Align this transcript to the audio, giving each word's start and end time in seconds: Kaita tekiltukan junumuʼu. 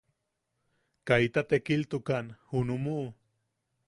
Kaita 1.07 1.41
tekiltukan 1.49 2.25
junumuʼu. 2.49 3.07